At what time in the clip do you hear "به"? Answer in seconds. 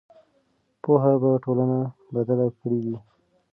1.21-1.31